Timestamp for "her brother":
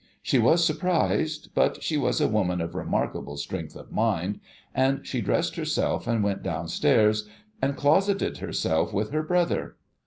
9.11-9.75